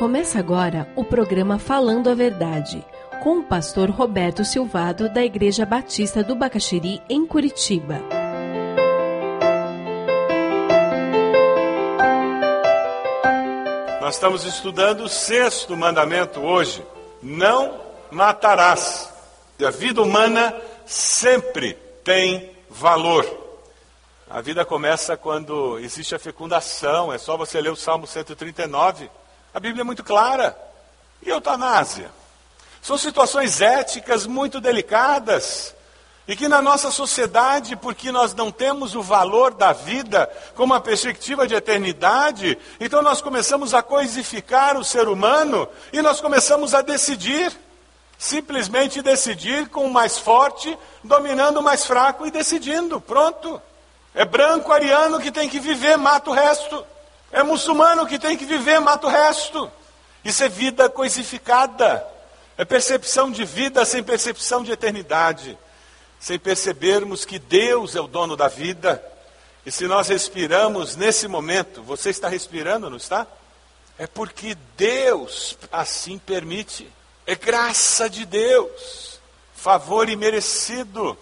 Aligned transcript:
Começa 0.00 0.38
agora 0.38 0.90
o 0.96 1.04
programa 1.04 1.58
Falando 1.58 2.08
a 2.08 2.14
Verdade, 2.14 2.82
com 3.22 3.40
o 3.40 3.44
pastor 3.44 3.90
Roberto 3.90 4.46
Silvado, 4.46 5.12
da 5.12 5.22
Igreja 5.22 5.66
Batista 5.66 6.24
do 6.24 6.34
Bacaxiri, 6.34 7.02
em 7.06 7.26
Curitiba. 7.26 8.00
Nós 14.00 14.14
estamos 14.14 14.46
estudando 14.46 15.02
o 15.02 15.08
sexto 15.10 15.76
mandamento 15.76 16.40
hoje: 16.40 16.82
não 17.22 17.78
matarás. 18.10 19.12
E 19.58 19.66
a 19.66 19.70
vida 19.70 20.00
humana 20.00 20.58
sempre 20.86 21.74
tem 22.02 22.56
valor. 22.70 23.26
A 24.30 24.40
vida 24.40 24.64
começa 24.64 25.14
quando 25.14 25.78
existe 25.78 26.14
a 26.14 26.18
fecundação, 26.18 27.12
é 27.12 27.18
só 27.18 27.36
você 27.36 27.60
ler 27.60 27.70
o 27.70 27.76
Salmo 27.76 28.06
139. 28.06 29.10
A 29.52 29.60
Bíblia 29.60 29.82
é 29.82 29.84
muito 29.84 30.04
clara. 30.04 30.56
E 31.22 31.28
eutanásia? 31.28 32.10
São 32.80 32.96
situações 32.96 33.60
éticas 33.60 34.26
muito 34.26 34.60
delicadas. 34.60 35.74
E 36.26 36.36
que 36.36 36.46
na 36.46 36.62
nossa 36.62 36.90
sociedade, 36.92 37.74
porque 37.74 38.12
nós 38.12 38.34
não 38.34 38.52
temos 38.52 38.94
o 38.94 39.02
valor 39.02 39.52
da 39.52 39.72
vida 39.72 40.30
com 40.54 40.62
uma 40.62 40.80
perspectiva 40.80 41.46
de 41.46 41.54
eternidade, 41.54 42.56
então 42.78 43.02
nós 43.02 43.20
começamos 43.20 43.74
a 43.74 43.82
coisificar 43.82 44.76
o 44.76 44.84
ser 44.84 45.08
humano 45.08 45.68
e 45.92 46.00
nós 46.00 46.20
começamos 46.20 46.74
a 46.74 46.82
decidir. 46.82 47.52
Simplesmente 48.16 49.00
decidir 49.00 49.68
com 49.70 49.86
o 49.86 49.90
mais 49.90 50.18
forte, 50.18 50.78
dominando 51.02 51.56
o 51.56 51.62
mais 51.62 51.86
fraco 51.86 52.26
e 52.26 52.30
decidindo. 52.30 53.00
Pronto. 53.00 53.60
É 54.14 54.24
branco 54.24 54.72
ariano 54.72 55.18
que 55.18 55.32
tem 55.32 55.48
que 55.48 55.58
viver, 55.58 55.96
mata 55.96 56.30
o 56.30 56.34
resto. 56.34 56.84
É 57.32 57.42
muçulmano 57.42 58.06
que 58.06 58.18
tem 58.18 58.36
que 58.36 58.44
viver, 58.44 58.80
mata 58.80 59.06
o 59.06 59.10
resto. 59.10 59.70
Isso 60.24 60.42
é 60.42 60.48
vida 60.48 60.88
coisificada. 60.88 62.06
É 62.58 62.64
percepção 62.64 63.30
de 63.30 63.44
vida 63.44 63.84
sem 63.84 64.02
percepção 64.02 64.62
de 64.62 64.72
eternidade. 64.72 65.56
Sem 66.18 66.38
percebermos 66.38 67.24
que 67.24 67.38
Deus 67.38 67.94
é 67.94 68.00
o 68.00 68.08
dono 68.08 68.36
da 68.36 68.48
vida. 68.48 69.02
E 69.64 69.70
se 69.70 69.86
nós 69.86 70.08
respiramos 70.08 70.96
nesse 70.96 71.28
momento, 71.28 71.82
você 71.82 72.10
está 72.10 72.28
respirando, 72.28 72.90
não 72.90 72.96
está? 72.96 73.26
É 73.98 74.06
porque 74.06 74.56
Deus 74.76 75.56
assim 75.70 76.18
permite. 76.18 76.90
É 77.26 77.34
graça 77.34 78.10
de 78.10 78.24
Deus. 78.24 79.20
Favor 79.54 80.08
imerecido. 80.08 81.16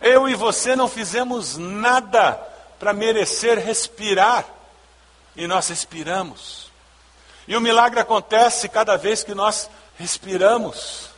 Eu 0.00 0.28
e 0.28 0.34
você 0.34 0.76
não 0.76 0.88
fizemos 0.88 1.56
nada 1.56 2.34
para 2.78 2.92
merecer 2.92 3.58
respirar 3.58 4.46
e 5.40 5.46
nós 5.46 5.68
respiramos. 5.68 6.70
E 7.48 7.56
o 7.56 7.62
milagre 7.62 7.98
acontece 7.98 8.68
cada 8.68 8.98
vez 8.98 9.24
que 9.24 9.34
nós 9.34 9.70
respiramos. 9.98 11.08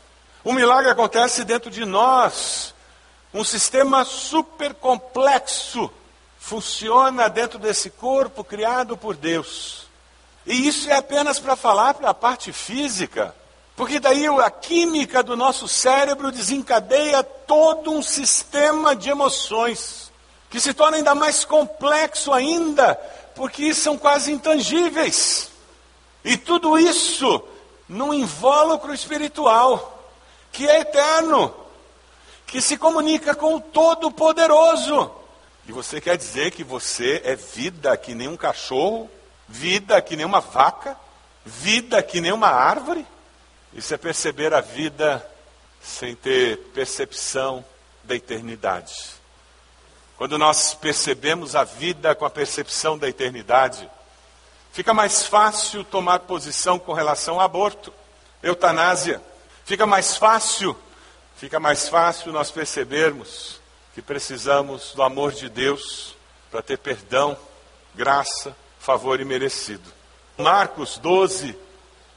O 0.45 0.53
milagre 0.53 0.93
acontece 0.93 1.43
dentro 1.43 1.69
de 1.69 1.85
nós. 1.85 2.73
Um 3.35 3.43
sistema 3.43 4.05
super 4.05 4.75
complexo 4.75 5.91
funciona 6.39 7.29
dentro 7.29 7.59
desse 7.59 7.91
corpo 7.91 8.45
criado 8.45 8.97
por 8.97 9.17
Deus. 9.17 9.89
E 10.47 10.69
isso 10.69 10.89
é 10.89 10.97
apenas 10.97 11.41
para 11.41 11.57
falar 11.57 11.95
para 11.95 12.11
a 12.11 12.15
parte 12.15 12.53
física. 12.53 13.35
Porque 13.75 13.99
daí 13.99 14.25
a 14.29 14.51
química 14.53 15.21
do 15.21 15.37
nosso 15.37 15.67
cérebro 15.67 16.31
desencadeia 16.31 17.25
todo 17.25 17.91
um 17.91 18.03
sistema 18.03 18.95
de 18.95 19.11
emoções, 19.11 20.13
que 20.49 20.61
se 20.61 20.73
torna 20.73 20.99
ainda 20.99 21.13
mais 21.13 21.45
complexo 21.45 22.33
ainda, 22.33 23.01
porque 23.35 23.75
são 23.75 23.97
quase 23.97 24.33
intangíveis. 24.33 25.51
E 26.25 26.37
tudo 26.37 26.79
isso 26.79 27.43
num 27.89 28.15
invólucro 28.15 28.95
espiritual, 28.95 30.11
que 30.51 30.69
é 30.69 30.81
eterno, 30.81 31.55
que 32.47 32.61
se 32.61 32.77
comunica 32.77 33.35
com 33.35 33.57
o 33.57 33.61
Todo-Poderoso. 33.61 35.11
E 35.67 35.73
você 35.73 36.01
quer 36.01 36.17
dizer 36.17 36.51
que 36.51 36.65
você 36.65 37.21
é 37.25 37.37
vida 37.37 37.97
que 37.97 38.15
nem 38.15 38.29
um 38.29 38.37
cachorro, 38.37 39.11
vida 39.49 40.01
que 40.01 40.17
nem 40.17 40.25
uma 40.25 40.41
vaca, 40.41 40.97
vida 41.45 42.03
que 42.03 42.21
nem 42.21 42.33
uma 42.33 42.49
árvore? 42.49 43.07
Isso 43.73 43.95
é 43.95 43.97
perceber 43.97 44.53
a 44.53 44.61
vida 44.61 45.27
sem 45.81 46.15
ter 46.15 46.59
percepção 46.75 47.65
da 48.05 48.15
eternidade. 48.15 48.93
Quando 50.23 50.39
nós 50.39 50.73
percebemos 50.73 51.57
a 51.57 51.65
vida 51.65 52.15
com 52.15 52.25
a 52.25 52.31
percepção 52.31 52.97
da 52.97 53.09
eternidade, 53.09 53.91
fica 54.73 54.95
mais 54.95 55.27
fácil 55.27 55.83
tomar 55.83 56.21
posição 56.21 56.79
com 56.79 56.93
relação 56.93 57.35
ao 57.35 57.41
aborto, 57.41 57.93
eutanásia. 58.41 59.21
Fica 59.65 59.85
mais 59.85 60.17
fácil, 60.17 60.79
fica 61.35 61.59
mais 61.59 61.89
fácil 61.89 62.31
nós 62.31 62.53
percebermos 62.53 63.61
que 63.97 64.01
precisamos 64.01 64.93
do 64.95 65.03
amor 65.03 65.33
de 65.33 65.49
Deus 65.49 66.15
para 66.53 66.63
ter 66.63 66.79
perdão, 66.79 67.37
graça, 67.93 68.57
favor 68.79 69.21
e 69.21 69.25
merecido. 69.25 69.93
Marcos 70.39 70.99
12, 70.99 71.59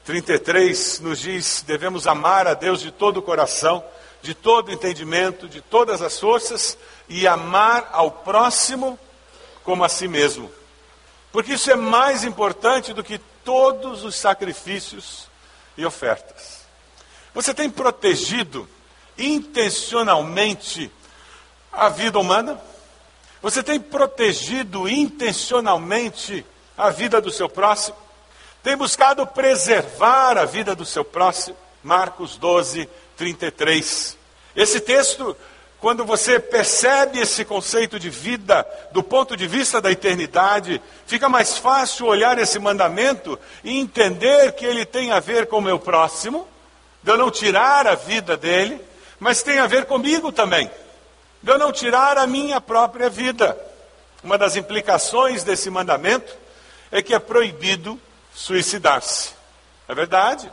33 0.04 1.00
nos 1.00 1.18
diz: 1.18 1.64
devemos 1.66 2.06
amar 2.06 2.46
a 2.46 2.54
Deus 2.54 2.80
de 2.80 2.92
todo 2.92 3.16
o 3.16 3.22
coração, 3.22 3.82
de 4.26 4.34
todo 4.34 4.72
entendimento, 4.72 5.48
de 5.48 5.60
todas 5.60 6.02
as 6.02 6.18
forças 6.18 6.76
e 7.08 7.26
amar 7.26 7.88
ao 7.92 8.10
próximo 8.10 8.98
como 9.62 9.84
a 9.84 9.88
si 9.88 10.08
mesmo. 10.08 10.50
Porque 11.30 11.54
isso 11.54 11.70
é 11.70 11.76
mais 11.76 12.24
importante 12.24 12.92
do 12.92 13.04
que 13.04 13.18
todos 13.44 14.04
os 14.04 14.16
sacrifícios 14.16 15.28
e 15.76 15.86
ofertas. 15.86 16.66
Você 17.32 17.54
tem 17.54 17.70
protegido 17.70 18.68
intencionalmente 19.16 20.90
a 21.72 21.88
vida 21.88 22.18
humana? 22.18 22.60
Você 23.40 23.62
tem 23.62 23.78
protegido 23.78 24.88
intencionalmente 24.88 26.44
a 26.76 26.90
vida 26.90 27.20
do 27.20 27.30
seu 27.30 27.48
próximo? 27.48 27.96
tem 28.66 28.76
buscado 28.76 29.24
preservar 29.28 30.36
a 30.36 30.44
vida 30.44 30.74
do 30.74 30.84
seu 30.84 31.04
próximo. 31.04 31.56
Marcos 31.84 32.36
12, 32.36 32.88
33. 33.16 34.16
Esse 34.54 34.80
texto, 34.80 35.36
quando 35.80 36.04
você 36.04 36.38
percebe 36.38 37.20
esse 37.20 37.44
conceito 37.44 37.98
de 37.98 38.08
vida 38.08 38.66
do 38.92 39.02
ponto 39.02 39.36
de 39.36 39.46
vista 39.46 39.80
da 39.80 39.90
eternidade, 39.90 40.80
fica 41.06 41.28
mais 41.28 41.58
fácil 41.58 42.06
olhar 42.06 42.38
esse 42.38 42.58
mandamento 42.58 43.38
e 43.62 43.78
entender 43.78 44.52
que 44.52 44.64
ele 44.64 44.84
tem 44.84 45.12
a 45.12 45.20
ver 45.20 45.46
com 45.46 45.58
o 45.58 45.62
meu 45.62 45.78
próximo, 45.78 46.46
de 47.02 47.10
eu 47.10 47.16
não 47.16 47.30
tirar 47.30 47.86
a 47.86 47.94
vida 47.94 48.36
dele, 48.36 48.80
mas 49.18 49.42
tem 49.42 49.58
a 49.58 49.66
ver 49.66 49.84
comigo 49.86 50.32
também, 50.32 50.70
de 51.42 51.50
eu 51.50 51.58
não 51.58 51.72
tirar 51.72 52.18
a 52.18 52.26
minha 52.26 52.60
própria 52.60 53.08
vida. 53.08 53.56
Uma 54.22 54.36
das 54.36 54.56
implicações 54.56 55.44
desse 55.44 55.70
mandamento 55.70 56.36
é 56.90 57.00
que 57.02 57.14
é 57.14 57.18
proibido 57.18 58.00
suicidar-se. 58.34 59.30
É 59.88 59.94
verdade. 59.94 60.50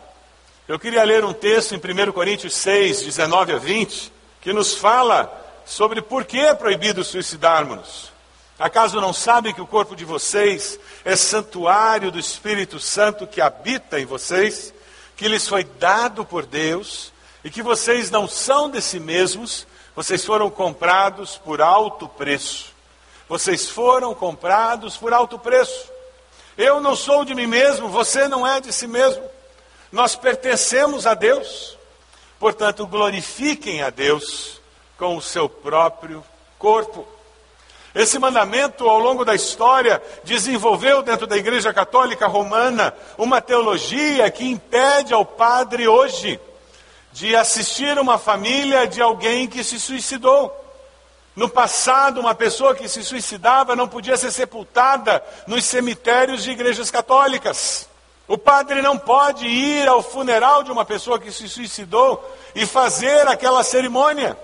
Eu 0.65 0.79
queria 0.79 1.03
ler 1.03 1.25
um 1.25 1.33
texto 1.33 1.75
em 1.75 1.77
1 1.77 2.13
Coríntios 2.13 2.55
6, 2.55 3.01
19 3.01 3.51
a 3.51 3.57
20, 3.57 4.13
que 4.39 4.53
nos 4.53 4.73
fala 4.73 5.29
sobre 5.65 6.01
por 6.01 6.23
que 6.23 6.39
é 6.39 6.53
proibido 6.53 7.03
suicidarmos. 7.03 8.13
Acaso 8.57 9.01
não 9.01 9.11
sabem 9.11 9.53
que 9.53 9.59
o 9.59 9.67
corpo 9.67 9.93
de 9.93 10.05
vocês 10.05 10.79
é 11.03 11.17
santuário 11.17 12.09
do 12.09 12.17
Espírito 12.17 12.79
Santo 12.79 13.27
que 13.27 13.41
habita 13.41 13.99
em 13.99 14.05
vocês, 14.05 14.73
que 15.17 15.27
lhes 15.27 15.45
foi 15.45 15.65
dado 15.65 16.23
por 16.23 16.45
Deus, 16.45 17.11
e 17.43 17.49
que 17.49 17.61
vocês 17.61 18.09
não 18.09 18.25
são 18.25 18.71
de 18.71 18.81
si 18.81 19.01
mesmos, 19.01 19.67
vocês 19.93 20.23
foram 20.23 20.49
comprados 20.49 21.37
por 21.37 21.61
alto 21.61 22.07
preço. 22.07 22.71
Vocês 23.27 23.69
foram 23.69 24.15
comprados 24.15 24.95
por 24.95 25.13
alto 25.13 25.37
preço. 25.37 25.91
Eu 26.57 26.79
não 26.79 26.95
sou 26.95 27.25
de 27.25 27.35
mim 27.35 27.47
mesmo, 27.47 27.89
você 27.89 28.29
não 28.29 28.47
é 28.47 28.61
de 28.61 28.71
si 28.71 28.87
mesmo. 28.87 29.23
Nós 29.93 30.15
pertencemos 30.15 31.05
a 31.05 31.13
Deus. 31.13 31.77
Portanto, 32.39 32.87
glorifiquem 32.87 33.83
a 33.83 33.91
Deus 33.91 34.59
com 34.97 35.15
o 35.15 35.21
seu 35.21 35.47
próprio 35.47 36.25
corpo. 36.57 37.07
Esse 37.93 38.17
mandamento, 38.17 38.89
ao 38.89 38.97
longo 38.97 39.23
da 39.23 39.35
história, 39.35 40.01
desenvolveu 40.23 41.03
dentro 41.03 41.27
da 41.27 41.37
Igreja 41.37 41.71
Católica 41.71 42.25
Romana 42.25 42.91
uma 43.19 43.39
teologia 43.39 44.31
que 44.31 44.43
impede 44.43 45.13
ao 45.13 45.23
padre 45.23 45.87
hoje 45.87 46.39
de 47.11 47.35
assistir 47.35 47.99
uma 47.99 48.17
família 48.17 48.87
de 48.87 48.99
alguém 48.99 49.47
que 49.47 49.63
se 49.63 49.79
suicidou. 49.79 50.51
No 51.35 51.47
passado, 51.47 52.19
uma 52.19 52.33
pessoa 52.33 52.73
que 52.73 52.89
se 52.89 53.03
suicidava 53.03 53.75
não 53.75 53.87
podia 53.87 54.17
ser 54.17 54.31
sepultada 54.31 55.23
nos 55.45 55.63
cemitérios 55.65 56.43
de 56.43 56.49
igrejas 56.49 56.89
católicas. 56.89 57.92
O 58.27 58.37
padre 58.37 58.81
não 58.81 58.97
pode 58.97 59.45
ir 59.45 59.87
ao 59.87 60.01
funeral 60.01 60.63
de 60.63 60.71
uma 60.71 60.85
pessoa 60.85 61.19
que 61.19 61.31
se 61.31 61.49
suicidou 61.49 62.23
e 62.55 62.65
fazer 62.65 63.27
aquela 63.27 63.63
cerimônia. 63.63 64.37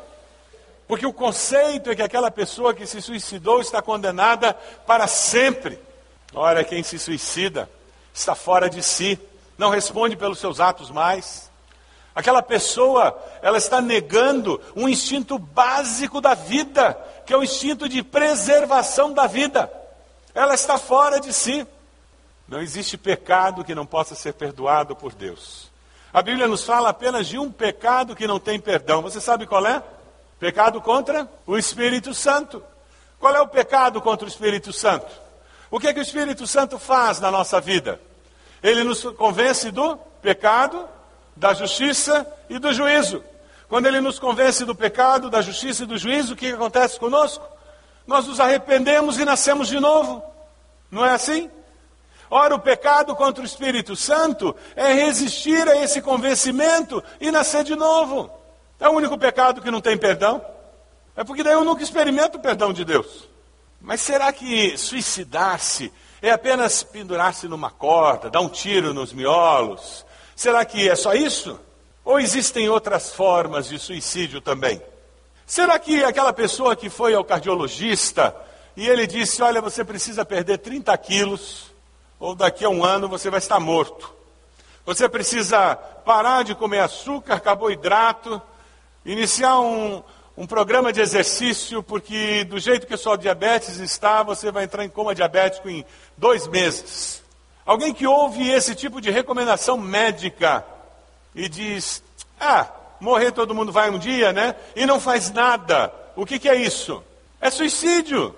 Porque 0.87 1.05
o 1.05 1.13
conceito 1.13 1.89
é 1.89 1.95
que 1.95 2.01
aquela 2.01 2.29
pessoa 2.29 2.73
que 2.73 2.85
se 2.85 3.01
suicidou 3.01 3.61
está 3.61 3.81
condenada 3.81 4.53
para 4.85 5.07
sempre. 5.07 5.79
Ora, 6.33 6.63
quem 6.63 6.83
se 6.83 6.99
suicida 6.99 7.69
está 8.13 8.35
fora 8.35 8.69
de 8.69 8.83
si, 8.83 9.17
não 9.57 9.69
responde 9.69 10.17
pelos 10.17 10.39
seus 10.39 10.59
atos 10.59 10.89
mais. 10.89 11.49
Aquela 12.13 12.41
pessoa, 12.41 13.17
ela 13.41 13.57
está 13.57 13.79
negando 13.81 14.59
um 14.75 14.89
instinto 14.89 15.37
básico 15.37 16.19
da 16.19 16.33
vida, 16.33 16.97
que 17.25 17.31
é 17.31 17.37
o 17.37 17.43
instinto 17.43 17.87
de 17.87 18.03
preservação 18.03 19.13
da 19.13 19.25
vida. 19.25 19.71
Ela 20.33 20.53
está 20.53 20.77
fora 20.77 21.19
de 21.19 21.31
si. 21.31 21.65
Não 22.49 22.59
existe 22.59 22.97
pecado 22.97 23.63
que 23.63 23.75
não 23.75 23.85
possa 23.85 24.15
ser 24.15 24.33
perdoado 24.33 24.95
por 24.95 25.13
Deus. 25.13 25.69
A 26.11 26.19
Bíblia 26.23 26.47
nos 26.47 26.63
fala 26.63 26.89
apenas 26.89 27.27
de 27.27 27.37
um 27.37 27.51
pecado 27.51 28.15
que 28.15 28.25
não 28.25 28.39
tem 28.39 28.59
perdão. 28.59 29.03
Você 29.03 29.21
sabe 29.21 29.45
qual 29.45 29.65
é? 29.67 29.83
Pecado 30.39 30.81
contra 30.81 31.29
o 31.45 31.55
Espírito 31.55 32.11
Santo. 32.11 32.63
Qual 33.19 33.35
é 33.35 33.39
o 33.39 33.47
pecado 33.47 34.01
contra 34.01 34.25
o 34.25 34.27
Espírito 34.27 34.73
Santo? 34.73 35.05
O 35.69 35.79
que, 35.79 35.89
é 35.89 35.93
que 35.93 35.99
o 35.99 36.01
Espírito 36.01 36.47
Santo 36.47 36.79
faz 36.79 37.19
na 37.19 37.29
nossa 37.29 37.61
vida? 37.61 38.01
Ele 38.63 38.83
nos 38.83 39.03
convence 39.03 39.69
do 39.69 39.97
pecado, 40.19 40.89
da 41.35 41.53
justiça 41.53 42.25
e 42.49 42.57
do 42.57 42.73
juízo. 42.73 43.23
Quando 43.67 43.85
ele 43.85 44.01
nos 44.01 44.17
convence 44.17 44.65
do 44.65 44.73
pecado, 44.73 45.29
da 45.29 45.43
justiça 45.43 45.83
e 45.83 45.85
do 45.85 45.99
juízo, 45.99 46.33
o 46.33 46.35
que 46.35 46.51
acontece 46.51 46.99
conosco? 46.99 47.45
Nós 48.07 48.25
nos 48.25 48.39
arrependemos 48.39 49.19
e 49.19 49.25
nascemos 49.25 49.67
de 49.67 49.79
novo. 49.79 50.23
Não 50.89 51.05
é 51.05 51.11
assim? 51.11 51.51
Ora, 52.29 52.53
o 52.55 52.59
pecado 52.59 53.15
contra 53.15 53.41
o 53.41 53.45
Espírito 53.45 53.95
Santo 53.95 54.55
é 54.75 54.93
resistir 54.93 55.67
a 55.67 55.81
esse 55.81 56.01
convencimento 56.01 57.03
e 57.19 57.31
nascer 57.31 57.63
de 57.63 57.75
novo. 57.75 58.29
É 58.79 58.87
o 58.87 58.93
único 58.93 59.17
pecado 59.17 59.61
que 59.61 59.71
não 59.71 59.81
tem 59.81 59.97
perdão. 59.97 60.43
É 61.15 61.23
porque 61.23 61.43
daí 61.43 61.53
eu 61.53 61.65
nunca 61.65 61.83
experimento 61.83 62.37
o 62.37 62.41
perdão 62.41 62.71
de 62.71 62.85
Deus. 62.85 63.27
Mas 63.81 64.01
será 64.01 64.31
que 64.31 64.77
suicidar-se 64.77 65.91
é 66.21 66.31
apenas 66.31 66.83
pendurar-se 66.83 67.47
numa 67.47 67.71
corda, 67.71 68.29
dar 68.29 68.41
um 68.41 68.49
tiro 68.49 68.93
nos 68.93 69.11
miolos? 69.11 70.05
Será 70.35 70.63
que 70.63 70.87
é 70.87 70.95
só 70.95 71.13
isso? 71.13 71.59
Ou 72.05 72.19
existem 72.19 72.69
outras 72.69 73.11
formas 73.11 73.67
de 73.67 73.79
suicídio 73.79 74.39
também? 74.39 74.81
Será 75.45 75.79
que 75.79 76.03
aquela 76.03 76.31
pessoa 76.31 76.75
que 76.75 76.89
foi 76.89 77.13
ao 77.13 77.23
cardiologista 77.23 78.35
e 78.77 78.87
ele 78.87 79.07
disse: 79.07 79.41
Olha, 79.41 79.61
você 79.61 79.83
precisa 79.83 80.23
perder 80.23 80.59
30 80.59 80.95
quilos, 80.97 81.71
ou 82.19 82.35
daqui 82.35 82.65
a 82.65 82.69
um 82.69 82.83
ano 82.83 83.07
você 83.07 83.29
vai 83.29 83.39
estar 83.39 83.59
morto. 83.59 84.13
Você 84.85 85.07
precisa 85.07 85.75
parar 85.75 86.43
de 86.43 86.55
comer 86.55 86.79
açúcar, 86.79 87.39
carboidrato, 87.39 88.41
iniciar 89.05 89.59
um, 89.59 90.03
um 90.35 90.47
programa 90.47 90.91
de 90.91 90.99
exercício, 90.99 91.81
porque 91.83 92.43
do 92.43 92.59
jeito 92.59 92.87
que 92.87 92.97
sua 92.97 93.17
diabetes 93.17 93.77
está, 93.77 94.23
você 94.23 94.51
vai 94.51 94.63
entrar 94.63 94.83
em 94.83 94.89
coma 94.89 95.15
diabético 95.15 95.69
em 95.69 95.85
dois 96.17 96.47
meses. 96.47 97.23
Alguém 97.65 97.93
que 97.93 98.07
ouve 98.07 98.49
esse 98.49 98.73
tipo 98.73 98.99
de 98.99 99.11
recomendação 99.11 99.77
médica 99.77 100.65
e 101.35 101.47
diz: 101.47 102.01
Ah, 102.39 102.67
morrer 102.99 103.31
todo 103.31 103.53
mundo 103.53 103.71
vai 103.71 103.89
um 103.89 103.99
dia, 103.99 104.33
né? 104.33 104.55
E 104.75 104.85
não 104.85 104.99
faz 104.99 105.31
nada. 105.31 105.93
O 106.15 106.25
que, 106.25 106.39
que 106.39 106.49
é 106.49 106.55
isso? 106.55 107.03
É 107.39 107.49
suicídio. 107.51 108.35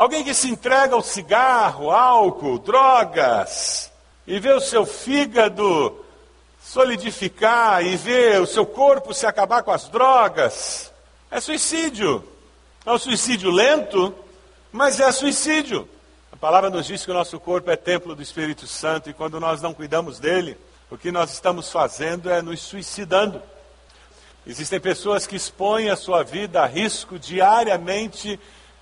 Alguém 0.00 0.24
que 0.24 0.32
se 0.32 0.48
entrega 0.48 0.94
ao 0.94 1.02
cigarro, 1.02 1.90
álcool, 1.90 2.58
drogas, 2.58 3.92
e 4.26 4.40
vê 4.40 4.50
o 4.50 4.58
seu 4.58 4.86
fígado 4.86 5.94
solidificar, 6.58 7.84
e 7.84 7.98
vê 7.98 8.38
o 8.38 8.46
seu 8.46 8.64
corpo 8.64 9.12
se 9.12 9.26
acabar 9.26 9.62
com 9.62 9.70
as 9.70 9.90
drogas, 9.90 10.90
é 11.30 11.38
suicídio. 11.38 12.26
É 12.86 12.90
um 12.90 12.96
suicídio 12.96 13.50
lento, 13.50 14.14
mas 14.72 15.00
é 15.00 15.12
suicídio. 15.12 15.86
A 16.32 16.36
palavra 16.36 16.70
nos 16.70 16.86
diz 16.86 17.04
que 17.04 17.10
o 17.10 17.14
nosso 17.14 17.38
corpo 17.38 17.70
é 17.70 17.76
templo 17.76 18.14
do 18.14 18.22
Espírito 18.22 18.66
Santo, 18.66 19.10
e 19.10 19.12
quando 19.12 19.38
nós 19.38 19.60
não 19.60 19.74
cuidamos 19.74 20.18
dele, 20.18 20.56
o 20.90 20.96
que 20.96 21.12
nós 21.12 21.30
estamos 21.30 21.70
fazendo 21.70 22.30
é 22.30 22.40
nos 22.40 22.62
suicidando. 22.62 23.42
Existem 24.46 24.80
pessoas 24.80 25.26
que 25.26 25.36
expõem 25.36 25.90
a 25.90 25.96
sua 25.96 26.22
vida 26.22 26.62
a 26.62 26.66
risco 26.66 27.18
diariamente 27.18 28.40